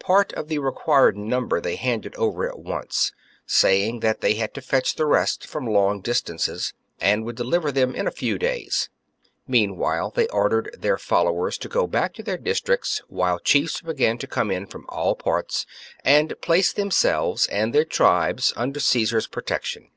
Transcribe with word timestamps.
Part 0.00 0.32
of 0.32 0.48
the 0.48 0.60
required 0.60 1.14
number 1.14 1.60
they 1.60 1.76
handed 1.76 2.14
over 2.16 2.48
at 2.48 2.58
once, 2.58 3.12
saying 3.44 4.00
that 4.00 4.22
they 4.22 4.32
had 4.32 4.54
to 4.54 4.62
fetch 4.62 4.94
the 4.94 5.04
rest 5.04 5.46
from 5.46 5.66
long 5.68 6.00
distances, 6.00 6.72
and 7.02 7.22
would 7.26 7.36
deliver 7.36 7.70
them 7.70 7.94
in 7.94 8.06
a 8.06 8.10
few 8.10 8.38
days. 8.38 8.88
Meanwhile 9.46 10.12
they 10.16 10.26
ordered 10.28 10.74
their 10.78 10.96
followers 10.96 11.58
to 11.58 11.68
go 11.68 11.86
back 11.86 12.14
to 12.14 12.22
their 12.22 12.38
districts, 12.38 13.02
while 13.08 13.38
chiefs 13.38 13.82
began 13.82 14.16
to 14.16 14.26
come 14.26 14.50
in 14.50 14.64
from 14.66 14.86
all 14.88 15.14
parts 15.14 15.66
and 16.02 16.40
place 16.40 16.72
themselves 16.72 17.44
and 17.48 17.74
their 17.74 17.84
tribes 17.84 18.54
under 18.56 18.80
Caesar's 18.80 19.26
protection. 19.26 19.90